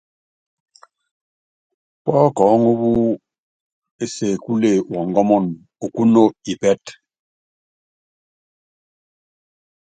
[2.03, 2.91] Pɔ́kɔɔ́ŋu wú
[4.03, 5.45] ésekule wɔngɔmun,
[5.85, 6.91] okúno ipɛ́tɛ.